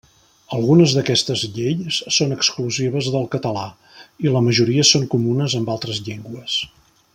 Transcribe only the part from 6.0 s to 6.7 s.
llengües.